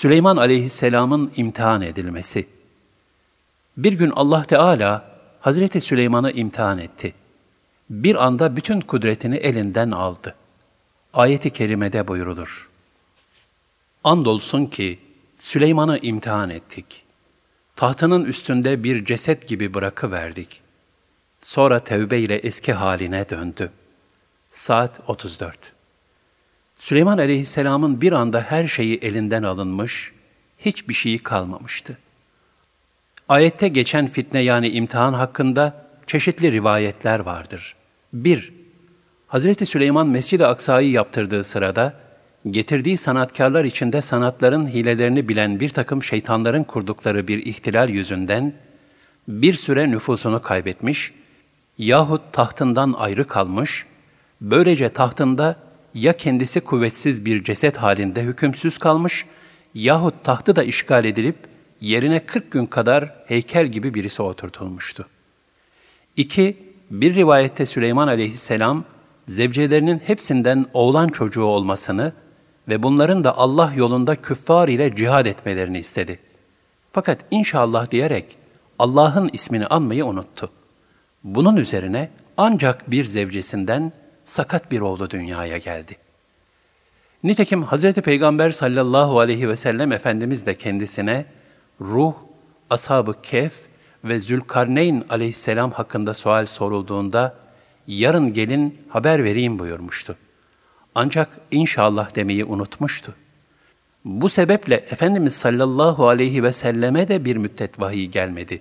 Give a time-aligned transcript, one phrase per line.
[0.00, 2.46] Süleyman aleyhisselamın imtihan edilmesi.
[3.76, 7.14] Bir gün Allah Teala Hazreti Süleyman'ı imtihan etti.
[7.90, 10.34] Bir anda bütün kudretini elinden aldı.
[11.12, 12.70] Ayeti kerimede buyurulur.
[14.04, 14.98] Andolsun ki
[15.38, 17.02] Süleyman'ı imtihan ettik.
[17.76, 20.60] Tahtının üstünde bir ceset gibi bırakıverdik.
[21.40, 23.70] Sonra tevbe ile eski haline döndü.
[24.50, 25.72] Saat 34
[26.80, 30.12] Süleyman aleyhisselamın bir anda her şeyi elinden alınmış,
[30.58, 31.98] hiçbir şeyi kalmamıştı.
[33.28, 37.76] Ayette geçen fitne yani imtihan hakkında çeşitli rivayetler vardır.
[38.12, 38.52] 1.
[39.26, 41.94] Hazreti Süleyman Mescid-i Aksa'yı yaptırdığı sırada,
[42.50, 48.52] getirdiği sanatkarlar içinde sanatların hilelerini bilen bir takım şeytanların kurdukları bir ihtilal yüzünden,
[49.28, 51.12] bir süre nüfusunu kaybetmiş
[51.78, 53.86] yahut tahtından ayrı kalmış,
[54.40, 59.26] böylece tahtında ya kendisi kuvvetsiz bir ceset halinde hükümsüz kalmış
[59.74, 61.36] yahut tahtı da işgal edilip
[61.80, 65.06] yerine 40 gün kadar heykel gibi birisi oturtulmuştu.
[66.16, 66.56] 2.
[66.90, 68.84] Bir rivayette Süleyman aleyhisselam,
[69.26, 72.12] zevcelerinin hepsinden oğlan çocuğu olmasını
[72.68, 76.18] ve bunların da Allah yolunda küffar ile cihad etmelerini istedi.
[76.92, 78.38] Fakat inşallah diyerek
[78.78, 80.50] Allah'ın ismini anmayı unuttu.
[81.24, 83.92] Bunun üzerine ancak bir zevcesinden
[84.24, 85.96] sakat bir oğlu dünyaya geldi.
[87.24, 87.92] Nitekim Hz.
[87.92, 91.24] Peygamber sallallahu aleyhi ve sellem Efendimiz de kendisine
[91.80, 92.14] ruh,
[92.70, 93.52] ashab-ı kef
[94.04, 97.34] ve Zülkarneyn aleyhisselam hakkında sual sorulduğunda
[97.86, 100.16] yarın gelin haber vereyim buyurmuştu.
[100.94, 103.14] Ancak inşallah demeyi unutmuştu.
[104.04, 108.60] Bu sebeple Efendimiz sallallahu aleyhi ve selleme de bir müddet vahiy gelmedi.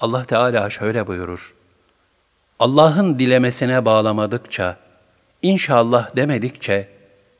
[0.00, 1.54] Allah Teala şöyle buyurur.
[2.64, 4.76] Allah'ın dilemesine bağlamadıkça,
[5.42, 6.88] inşallah demedikçe,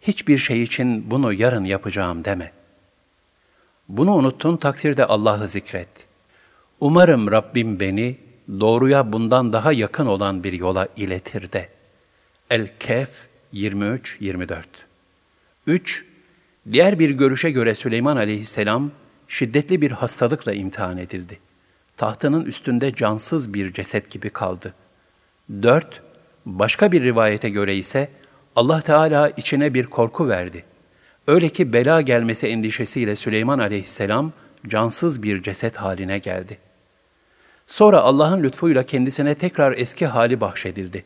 [0.00, 2.52] hiçbir şey için bunu yarın yapacağım deme.
[3.88, 5.88] Bunu unuttun takdirde Allah'ı zikret.
[6.80, 8.16] Umarım Rabbim beni
[8.60, 11.68] doğruya bundan daha yakın olan bir yola iletir de.
[12.50, 14.62] El-Kehf 23-24
[15.66, 16.04] 3.
[16.72, 18.90] Diğer bir görüşe göre Süleyman aleyhisselam
[19.28, 21.38] şiddetli bir hastalıkla imtihan edildi.
[21.96, 24.74] Tahtının üstünde cansız bir ceset gibi kaldı.
[25.50, 26.02] 4.
[26.46, 28.08] Başka bir rivayete göre ise
[28.56, 30.64] Allah Teala içine bir korku verdi.
[31.26, 34.32] Öyle ki bela gelmesi endişesiyle Süleyman aleyhisselam
[34.68, 36.58] cansız bir ceset haline geldi.
[37.66, 41.04] Sonra Allah'ın lütfuyla kendisine tekrar eski hali bahşedildi.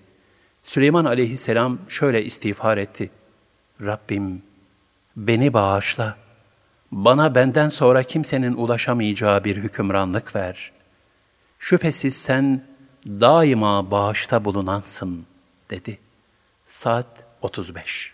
[0.63, 3.11] Süleyman aleyhisselam şöyle istiğfar etti.
[3.81, 4.43] Rabbim
[5.17, 6.17] beni bağışla.
[6.93, 10.73] Bana benden sonra kimsenin ulaşamayacağı bir hükümranlık ver.
[11.59, 12.68] Şüphesiz sen
[13.07, 15.27] daima bağışta bulunansın
[15.71, 15.99] dedi.
[16.67, 18.13] Saat 35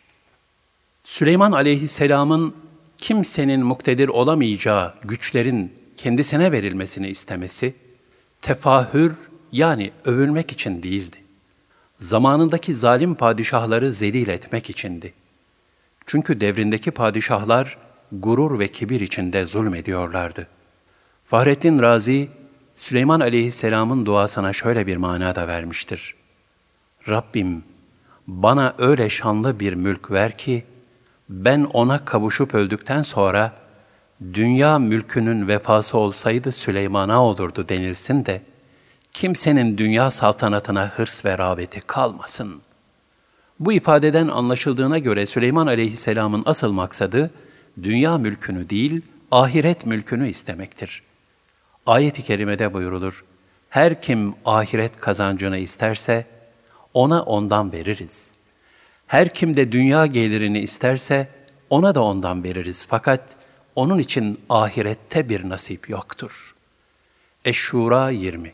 [1.03, 2.55] Süleyman aleyhisselamın
[2.99, 7.75] kimsenin muktedir olamayacağı güçlerin kendisine verilmesini istemesi,
[8.43, 9.13] tefahür
[9.53, 11.17] yani övülmek için değildi.
[11.99, 15.15] Zamanındaki zalim padişahları zelil etmek içindi.
[16.07, 17.79] Çünkü devrindeki padişahlar
[18.13, 20.47] gurur ve kibir içinde zulmediyorlardı.
[21.25, 22.29] Fahrettin Razi,
[22.77, 26.15] Süleyman aleyhisselamın duasına şöyle bir mana da vermiştir.
[27.09, 27.65] Rabbim,
[28.27, 30.65] bana öyle şanlı bir mülk ver ki,
[31.29, 33.53] ben ona kavuşup öldükten sonra,
[34.35, 38.43] dünya mülkünün vefası olsaydı Süleyman'a olurdu denilsin de,
[39.13, 42.61] kimsenin dünya saltanatına hırs ve rağbeti kalmasın.
[43.61, 47.31] Bu ifadeden anlaşıldığına göre Süleyman aleyhisselamın asıl maksadı,
[47.83, 51.03] dünya mülkünü değil, ahiret mülkünü istemektir.
[51.87, 53.25] Ayet-i kerimede buyurulur,
[53.69, 56.27] her kim ahiret kazancını isterse,
[56.95, 58.33] ona ondan veririz.
[59.07, 61.29] Her kim de dünya gelirini isterse,
[61.71, 62.87] ona da ondan veririz.
[62.89, 63.21] Fakat
[63.77, 66.55] onun için ahirette bir nasip yoktur.
[67.45, 68.53] Eşşura 20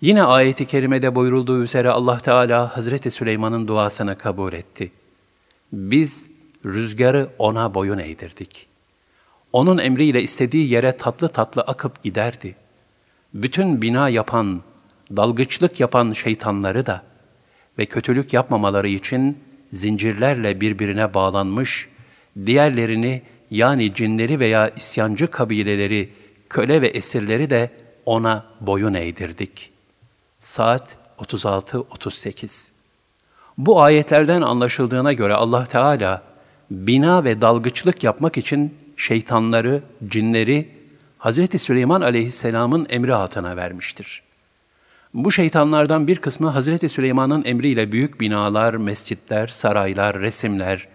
[0.00, 4.92] Yine ayeti kerimede buyurulduğu üzere Allah Teala Hazreti Süleyman'ın duasını kabul etti.
[5.72, 6.30] Biz
[6.64, 8.69] rüzgarı ona boyun eğdirdik.
[9.52, 12.56] Onun emriyle istediği yere tatlı tatlı akıp giderdi.
[13.34, 14.62] Bütün bina yapan,
[15.16, 17.02] dalgıçlık yapan şeytanları da
[17.78, 19.38] ve kötülük yapmamaları için
[19.72, 21.88] zincirlerle birbirine bağlanmış,
[22.46, 26.12] diğerlerini yani cinleri veya isyancı kabileleri,
[26.48, 27.70] köle ve esirleri de
[28.06, 29.72] ona boyun eğdirdik.
[30.38, 32.68] Saat 36-38
[33.58, 36.22] Bu ayetlerden anlaşıldığına göre Allah Teala,
[36.70, 40.68] bina ve dalgıçlık yapmak için şeytanları, cinleri
[41.18, 41.62] Hz.
[41.62, 44.22] Süleyman aleyhisselamın emri altına vermiştir.
[45.14, 46.92] Bu şeytanlardan bir kısmı Hz.
[46.92, 50.88] Süleyman'ın emriyle büyük binalar, mescitler, saraylar, resimler,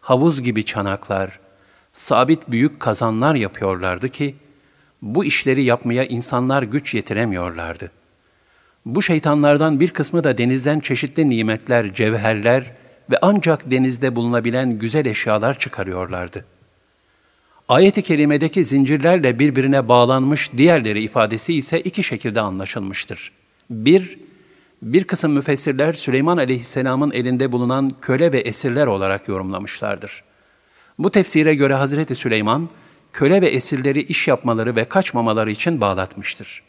[0.00, 1.40] havuz gibi çanaklar,
[1.92, 4.34] sabit büyük kazanlar yapıyorlardı ki,
[5.02, 7.90] bu işleri yapmaya insanlar güç yetiremiyorlardı.
[8.86, 12.72] Bu şeytanlardan bir kısmı da denizden çeşitli nimetler, cevherler
[13.10, 16.44] ve ancak denizde bulunabilen güzel eşyalar çıkarıyorlardı.
[17.68, 23.32] Ayet-i kerimedeki zincirlerle birbirine bağlanmış diğerleri ifadesi ise iki şekilde anlaşılmıştır.
[23.70, 24.18] Bir,
[24.82, 30.24] bir kısım müfessirler Süleyman aleyhisselamın elinde bulunan köle ve esirler olarak yorumlamışlardır.
[30.98, 32.68] Bu tefsire göre Hazreti Süleyman,
[33.12, 36.62] köle ve esirleri iş yapmaları ve kaçmamaları için bağlatmıştır.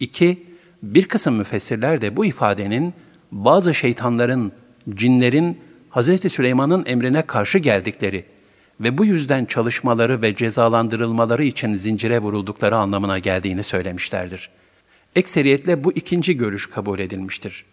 [0.00, 0.46] İki,
[0.82, 2.94] bir kısım müfessirler de bu ifadenin
[3.30, 4.52] bazı şeytanların,
[4.94, 5.58] cinlerin
[5.90, 8.31] Hazreti Süleyman'ın emrine karşı geldikleri
[8.82, 14.50] ve bu yüzden çalışmaları ve cezalandırılmaları için zincire vuruldukları anlamına geldiğini söylemişlerdir.
[15.16, 17.64] Ekseriyetle bu ikinci görüş kabul edilmiştir.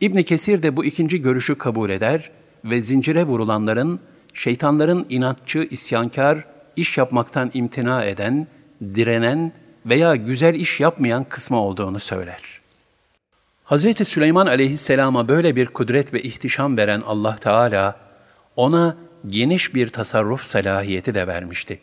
[0.00, 2.30] İbn Kesir de bu ikinci görüşü kabul eder
[2.64, 4.00] ve zincire vurulanların
[4.34, 6.44] şeytanların inatçı, isyankar,
[6.76, 8.46] iş yapmaktan imtina eden,
[8.94, 9.52] direnen
[9.86, 12.60] veya güzel iş yapmayan kısmı olduğunu söyler.
[13.64, 14.08] Hz.
[14.08, 17.96] Süleyman aleyhisselama böyle bir kudret ve ihtişam veren Allah Teala,
[18.56, 18.96] ona
[19.28, 21.80] geniş bir tasarruf salahiyeti de vermişti.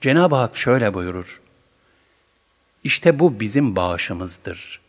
[0.00, 1.40] Cenab-ı Hak şöyle buyurur,
[2.84, 4.80] İşte bu bizim bağışımızdır.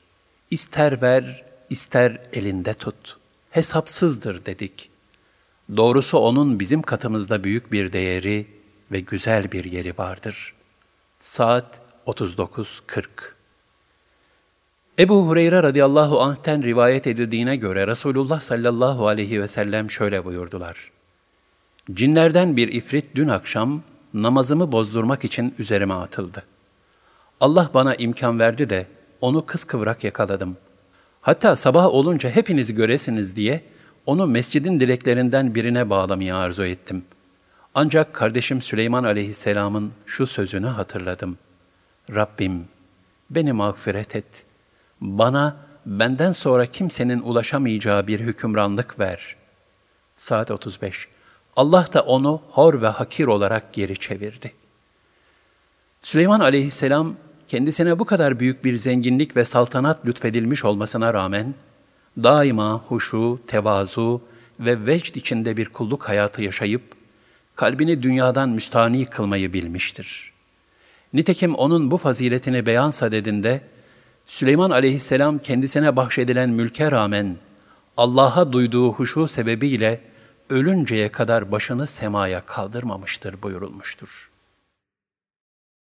[0.51, 3.18] İster ver, ister elinde tut.
[3.50, 4.89] Hesapsızdır dedik.
[5.77, 8.47] Doğrusu onun bizim katımızda büyük bir değeri
[8.91, 10.53] ve güzel bir yeri vardır.
[11.19, 13.06] Saat 39.40
[15.00, 20.93] Ebu Hureyre radıyallahu anh'ten rivayet edildiğine göre Resulullah sallallahu aleyhi ve sellem şöyle buyurdular.
[21.91, 23.83] Cinlerden bir ifrit dün akşam
[24.13, 26.44] namazımı bozdurmak için üzerime atıldı.
[27.39, 28.88] Allah bana imkan verdi de
[29.21, 30.57] onu kıskıvrak yakaladım.
[31.21, 33.63] Hatta sabah olunca hepiniz göresiniz diye
[34.06, 37.06] onu mescidin direklerinden birine bağlamayı arzu ettim.
[37.75, 41.38] Ancak kardeşim Süleyman aleyhisselamın şu sözünü hatırladım.
[42.15, 42.65] Rabbim
[43.30, 44.45] beni mağfiret et.
[45.01, 49.35] Bana benden sonra kimsenin ulaşamayacağı bir hükümranlık ver.
[50.15, 51.12] Saat 35.
[51.56, 54.52] Allah da onu hor ve hakir olarak geri çevirdi.
[56.02, 57.16] Süleyman aleyhisselam
[57.48, 61.54] kendisine bu kadar büyük bir zenginlik ve saltanat lütfedilmiş olmasına rağmen
[62.24, 64.22] daima huşu, tevazu
[64.60, 66.82] ve vecd içinde bir kulluk hayatı yaşayıp
[67.56, 70.34] kalbini dünyadan müstani kılmayı bilmiştir.
[71.14, 73.62] Nitekim onun bu faziletini beyan sadedinde
[74.26, 77.36] Süleyman aleyhisselam kendisine bahşedilen mülke rağmen
[77.98, 80.02] Allah'a duyduğu huşu sebebiyle
[80.54, 84.32] ölünceye kadar başını semaya kaldırmamıştır buyurulmuştur.